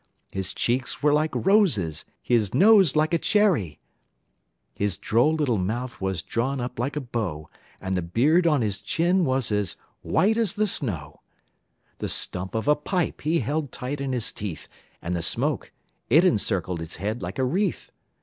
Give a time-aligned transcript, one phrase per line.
[0.31, 3.77] His cheeks were like roses, his nose like a cherry;
[4.73, 8.81] His droll little mouth was drawn up like a bow, And the beard on his
[8.81, 11.21] chin was as white as the snow;
[11.99, 14.67] The stump of a pipe he held tight in his teeth,
[15.03, 15.71] And the smoke,
[16.09, 17.91] it encircled his head like a wreath.